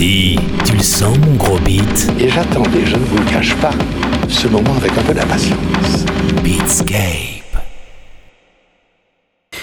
[0.00, 2.10] Dis, tu le sens mon gros beat?
[2.18, 3.74] Et j'attendais, je ne vous le cache pas,
[4.28, 6.06] ce moment avec un peu d'impatience.
[6.42, 7.39] Beatscape.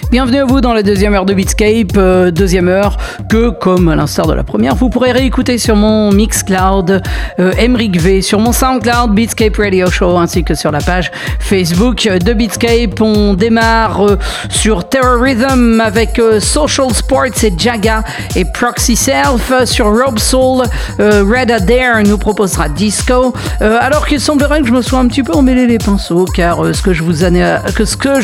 [0.09, 2.95] Bienvenue à vous dans la deuxième heure de Beatscape, euh, deuxième heure
[3.29, 7.01] que, comme à l'instar de la première, vous pourrez réécouter sur mon Mixcloud
[7.39, 11.11] euh, V, sur mon Soundcloud Beatscape Radio Show, ainsi que sur la page
[11.41, 13.01] Facebook de Beatscape.
[13.01, 14.17] On démarre euh,
[14.49, 18.05] sur Terrorism avec euh, Social Sports et Jaga
[18.37, 19.51] et Proxy Self.
[19.65, 20.63] Sur Rob Soul,
[21.01, 23.33] euh, Red Adair nous proposera Disco.
[23.59, 26.81] Alors qu'il semblerait que je me sois un petit peu emmêlé les pinceaux, car ce
[26.81, 27.03] que je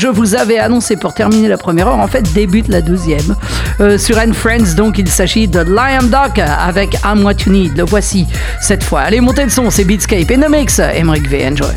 [0.08, 3.36] vous avais annoncé pour terminer la première heure, en fait, débute la deuxième.
[3.80, 7.78] Euh, sur N Friends, donc, il s'agit de Lion Dog avec I'm What You Need.
[7.78, 8.28] Le voici
[8.62, 9.02] cette fois.
[9.02, 10.80] Allez, montez le son, c'est Beatscape in the mix.
[10.80, 11.74] Emmerich V, enjoy.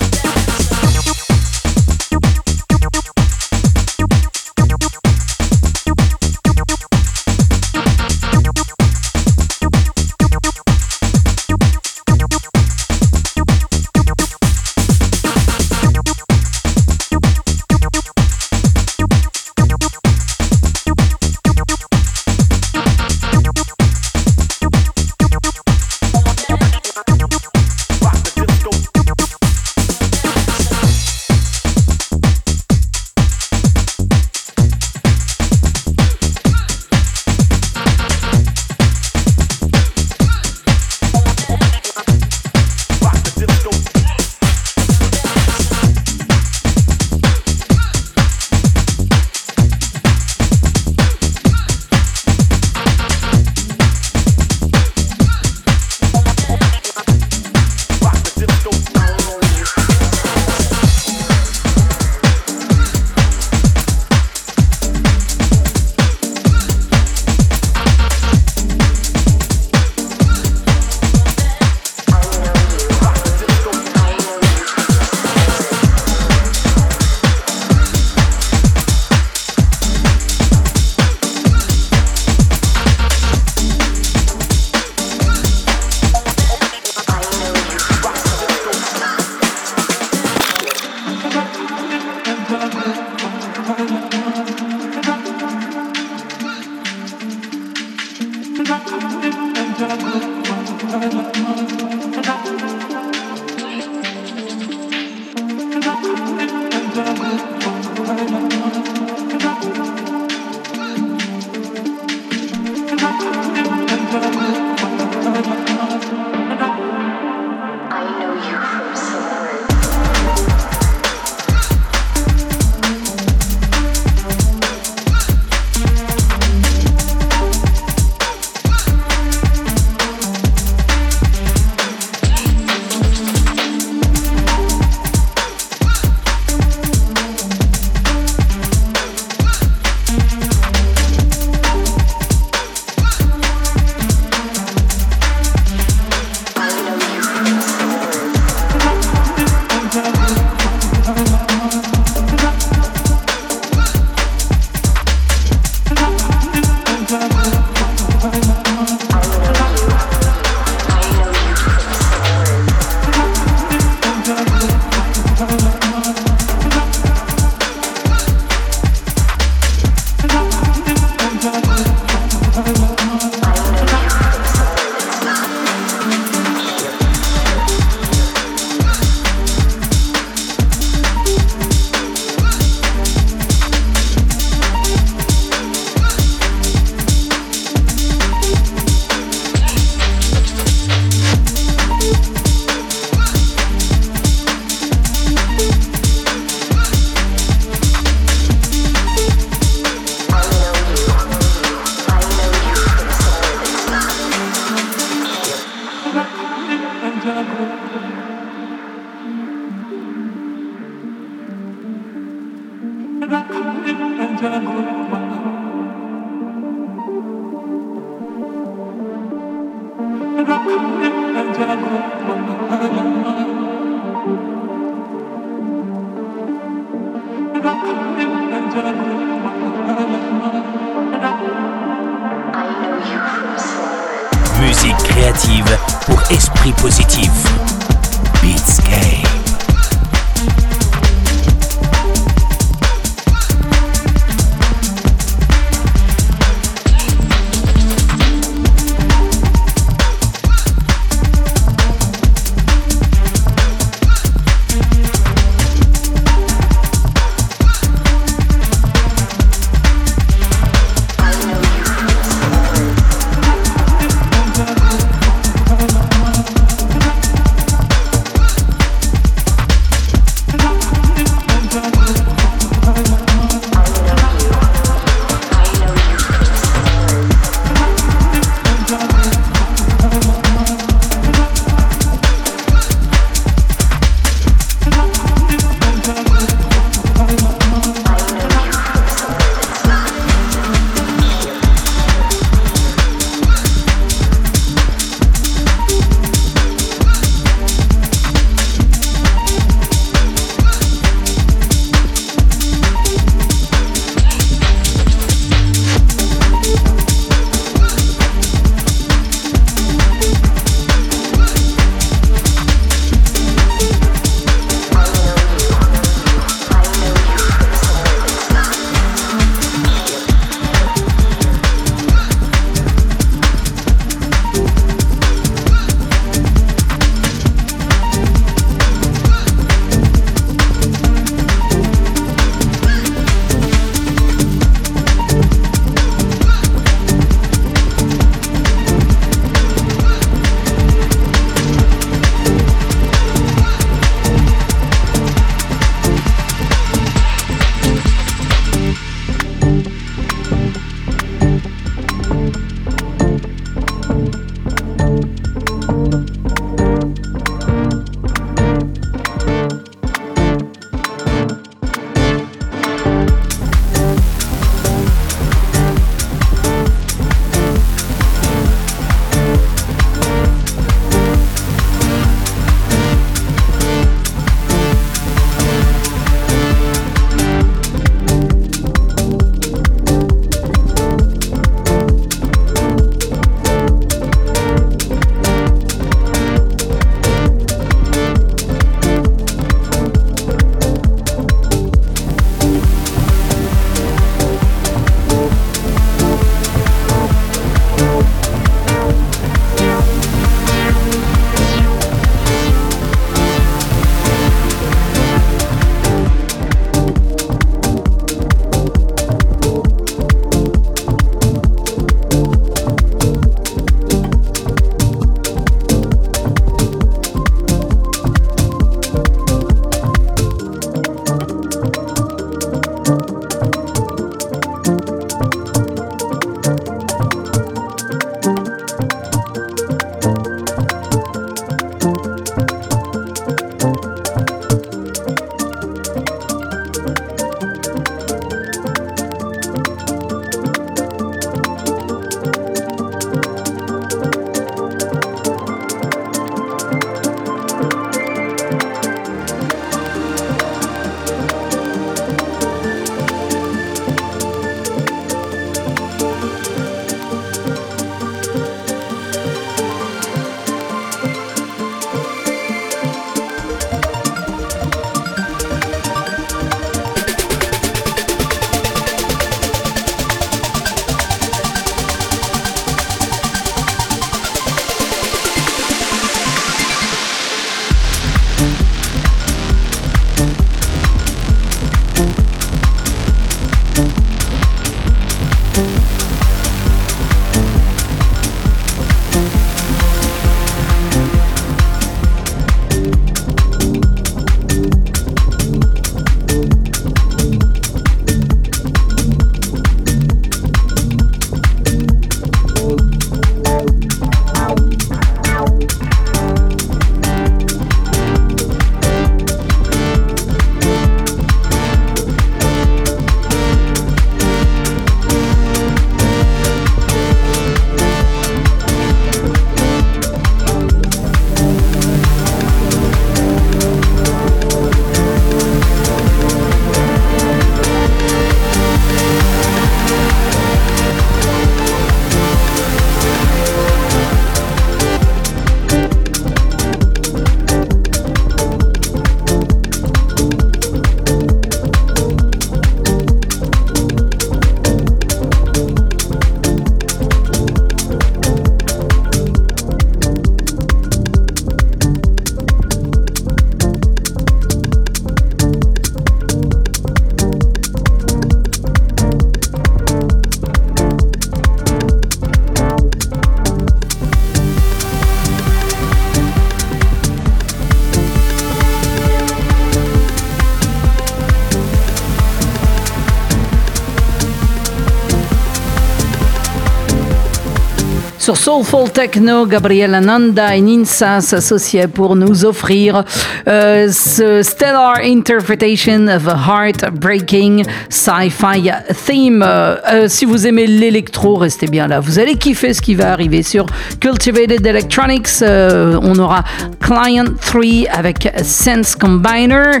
[578.88, 583.22] Soulful Techno, Gabriel Ananda et Ninsa s'associaient pour nous offrir
[583.66, 588.90] euh, ce Stellar Interpretation of a Heartbreaking Sci-Fi
[589.26, 589.62] Theme.
[589.62, 592.20] Euh, euh, si vous aimez l'électro, restez bien là.
[592.20, 593.84] Vous allez kiffer ce qui va arriver sur
[594.20, 595.62] Cultivated Electronics.
[595.62, 596.64] on aura
[597.00, 600.00] Client 3 avec Sense Combiner.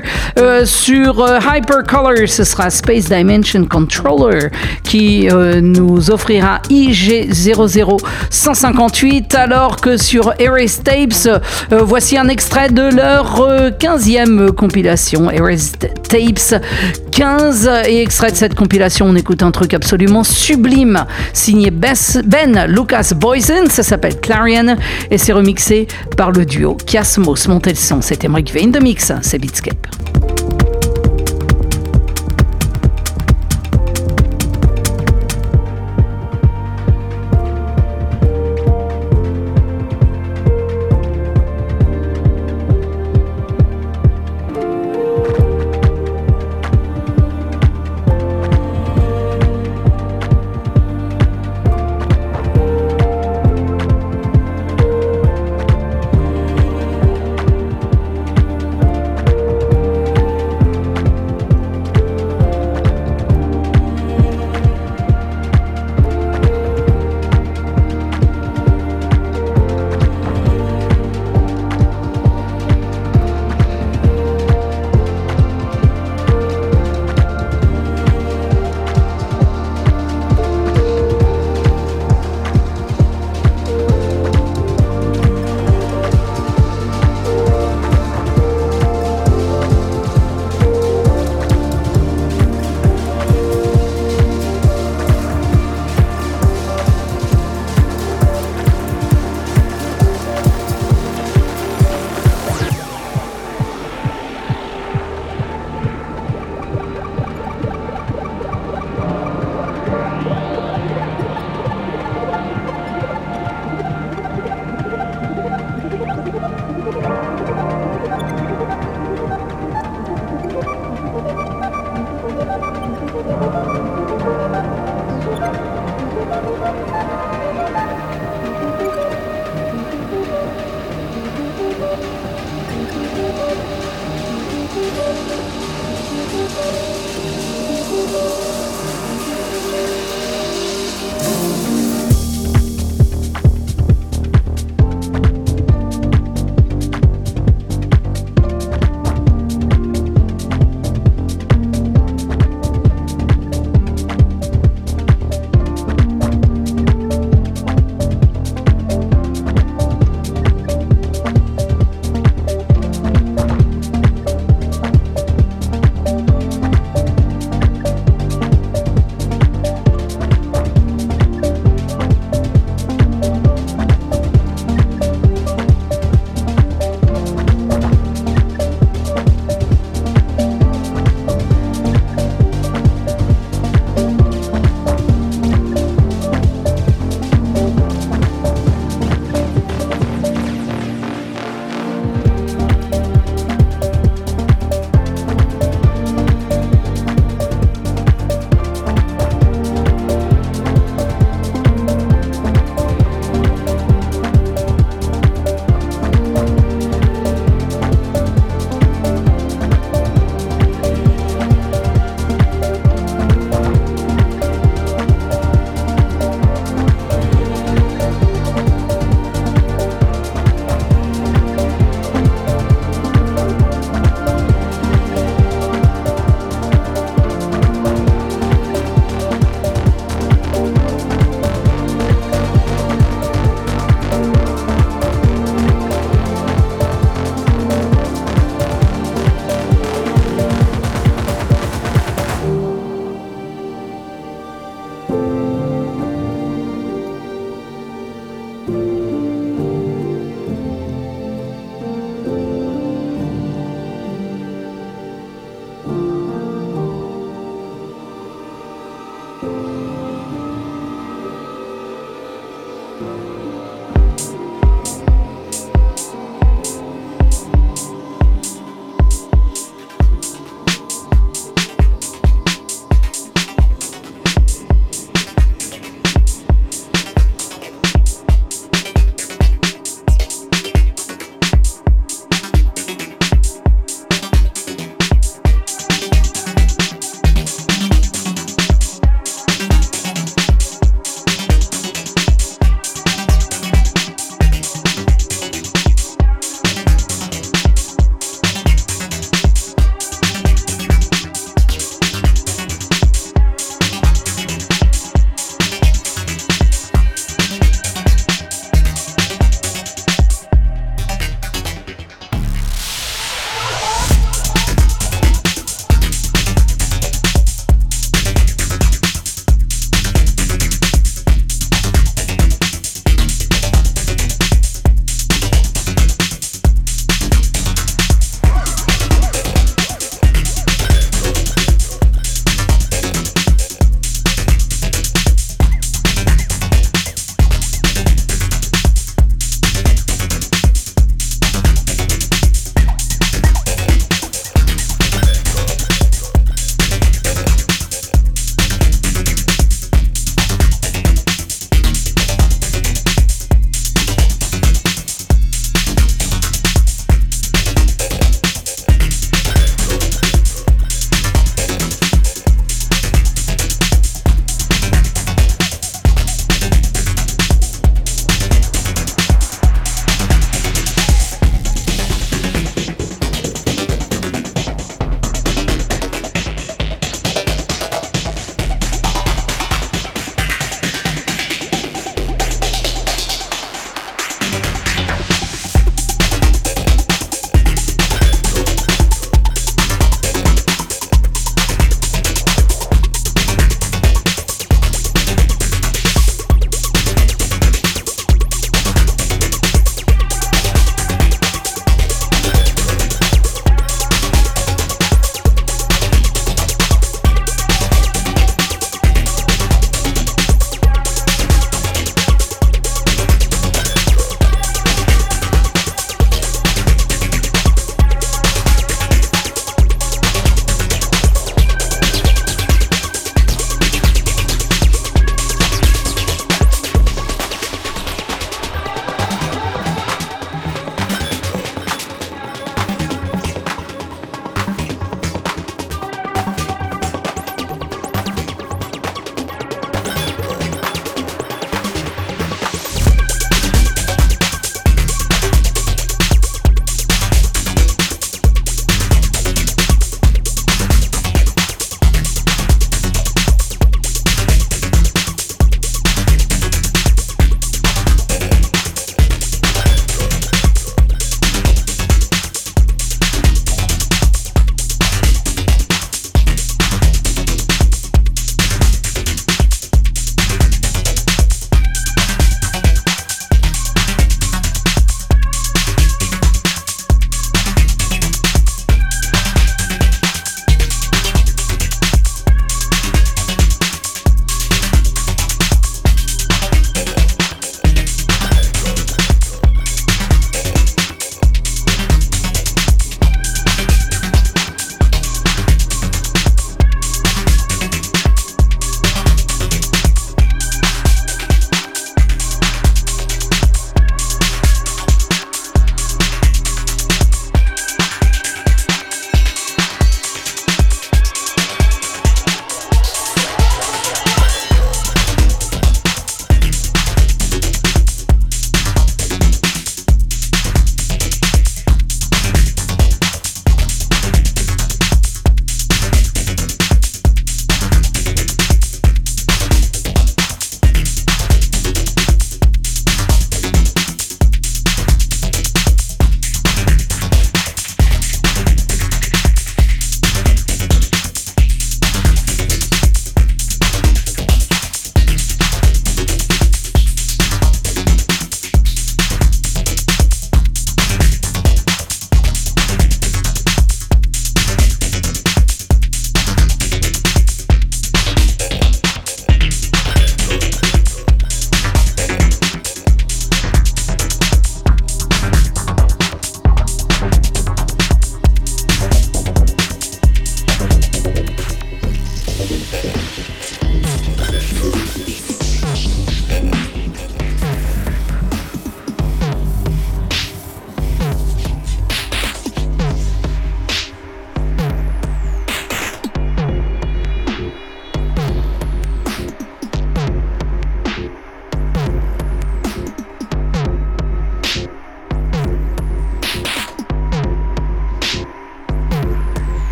[0.64, 4.48] sur Hypercolor, ce sera Space Dimension Controller
[4.82, 5.28] qui
[5.60, 7.98] nous offrira IG00
[8.78, 13.40] 158, alors que sur Erased Tapes, euh, voici un extrait de leur
[13.76, 16.62] 15e euh, compilation, Erased Tapes
[17.10, 23.14] 15, et extrait de cette compilation, on écoute un truc absolument sublime, signé Ben Lucas
[23.16, 24.76] Boysen, ça s'appelle Clarion,
[25.10, 27.48] et c'est remixé par le duo Kiasmos.
[27.48, 29.88] Montez le son, c'était Mike Vane de Mix, c'est Beatscape.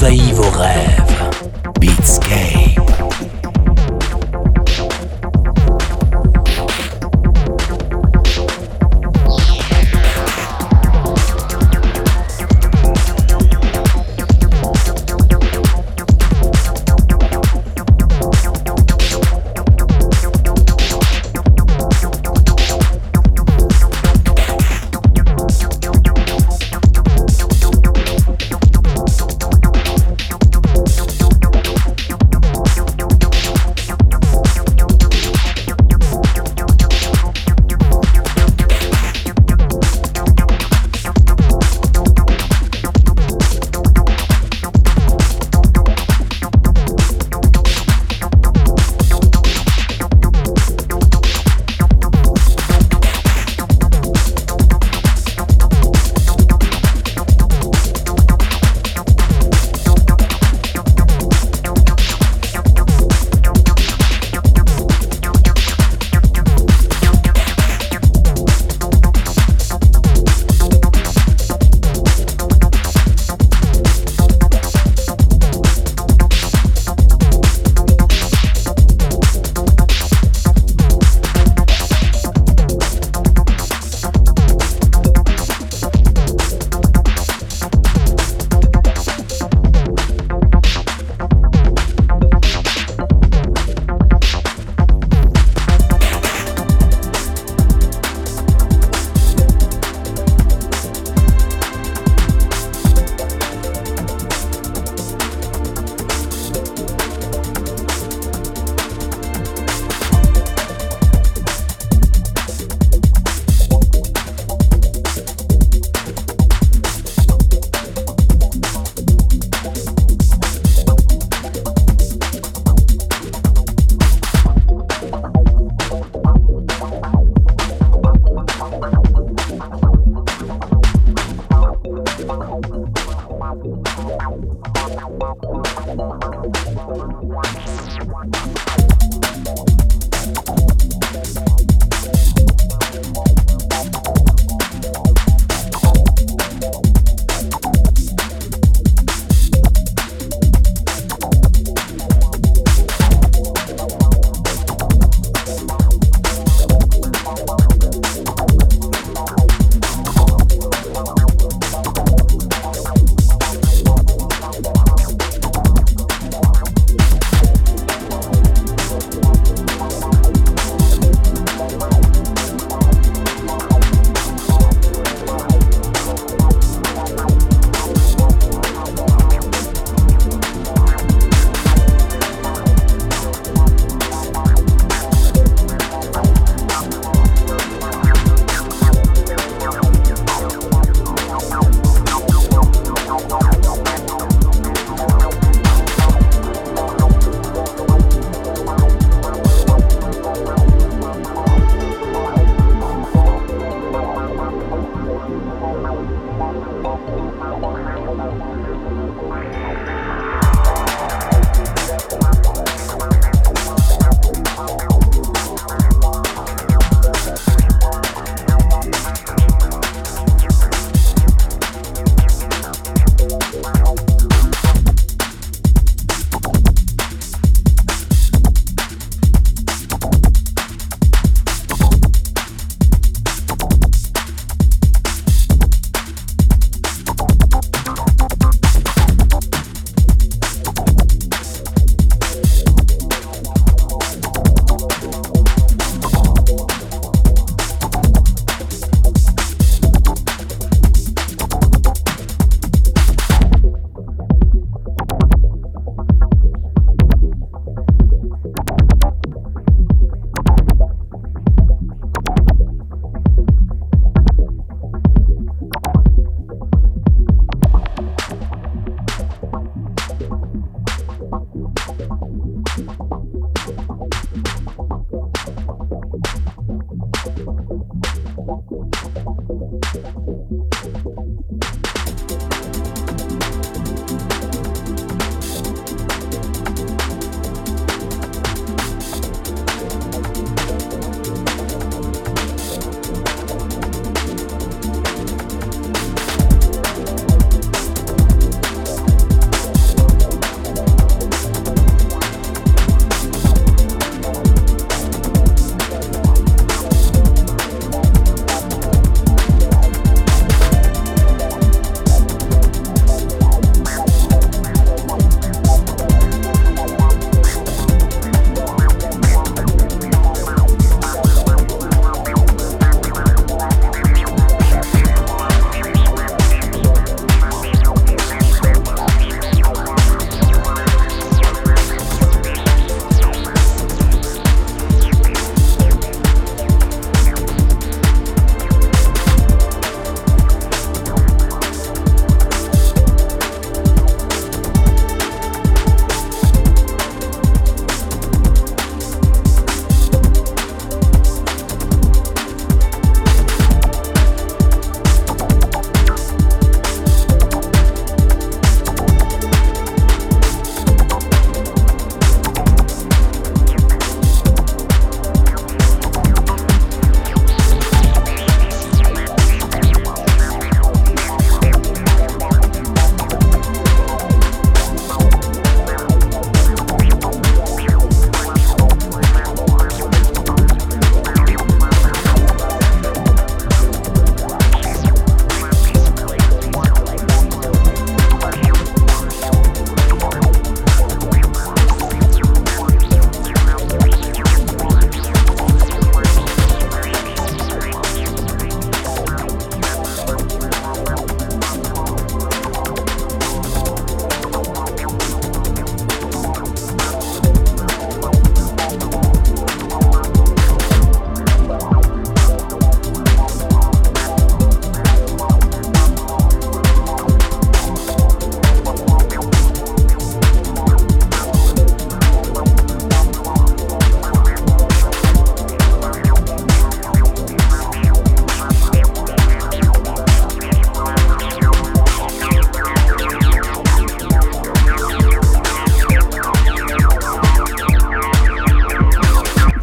[0.00, 0.99] Envahit vos rêves.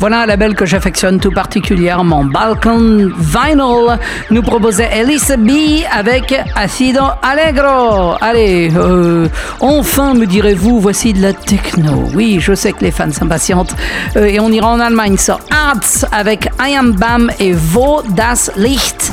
[0.08, 2.24] Voilà un label que j'affectionne tout particulièrement.
[2.24, 4.00] Balkan Vinyl
[4.32, 5.50] nous proposait Elisa B
[5.92, 8.16] avec Acido Allegro.
[8.22, 9.28] Allez, euh,
[9.60, 12.08] enfin me direz-vous, voici de la techno.
[12.14, 13.76] Oui, je sais que les fans s'impatientent.
[14.16, 18.50] Euh, et on ira en Allemagne sur Arts avec I Am Bam et Vo das
[18.56, 19.12] Licht.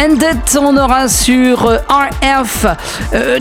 [0.00, 2.64] Ended, on aura sur euh, RF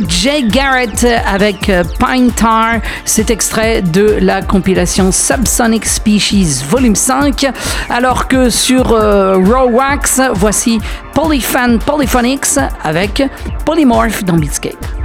[0.07, 2.81] Jay Garrett avec Pine Tar.
[3.05, 7.45] C'est extrait de la compilation Subsonic Species volume 5.
[7.89, 10.79] Alors que sur Raw Wax, voici
[11.13, 13.23] Polyfan Polyphonics avec
[13.65, 14.98] Polymorph dans Beatscape.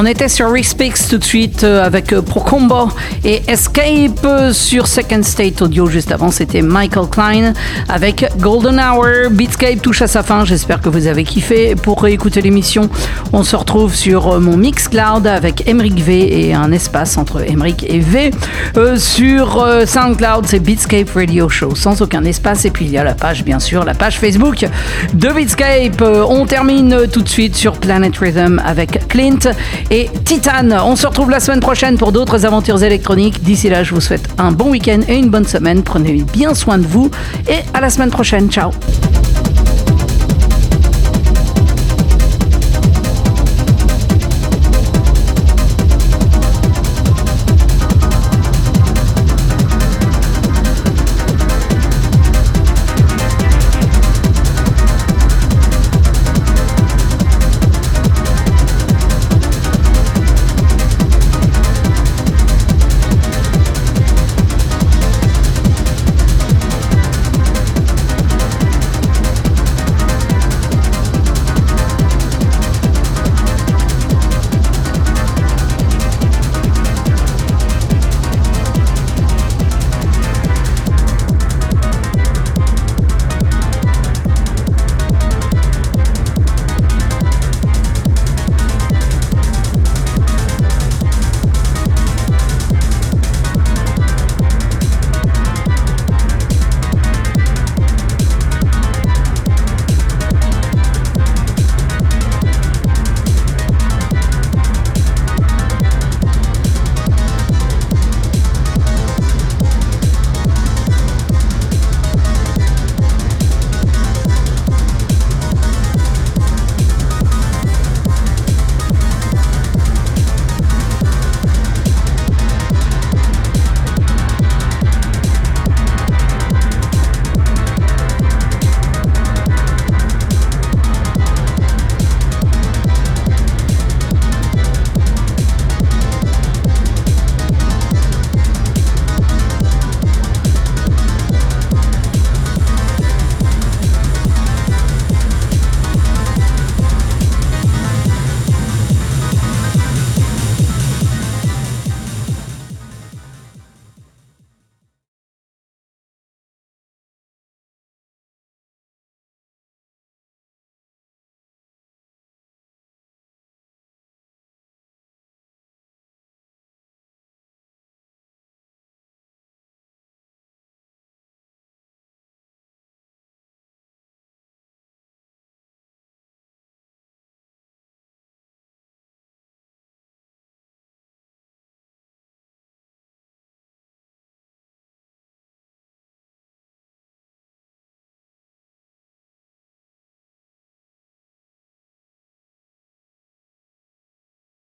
[0.00, 2.88] On était sur Respix tout de suite euh, avec euh, Procombo
[3.24, 5.88] et Escape euh, sur Second State Audio.
[5.88, 7.52] Juste avant, c'était Michael Klein
[7.88, 9.28] avec Golden Hour.
[9.32, 10.44] Beatscape touche à sa fin.
[10.44, 11.74] J'espère que vous avez kiffé.
[11.74, 12.88] Pour réécouter l'émission,
[13.32, 17.98] on se retrouve sur mon Mixcloud avec Emric V et un espace entre Emric et
[17.98, 18.30] V.
[18.98, 22.64] sur SoundCloud, c'est Beatscape Radio Show sans aucun espace.
[22.64, 24.64] Et puis il y a la page, bien sûr, la page Facebook
[25.12, 26.00] de Beatscape.
[26.02, 29.50] on termine tout de suite sur Planet Rhythm avec Clint
[29.90, 30.70] et Titan.
[30.84, 33.42] On se retrouve la semaine prochaine pour d'autres aventures électroniques.
[33.42, 35.82] D'ici là, je vous souhaite un bon week-end et une bonne semaine.
[35.82, 37.10] Prenez bien soin de vous
[37.48, 38.50] et à la semaine prochaine.
[38.50, 38.70] Ciao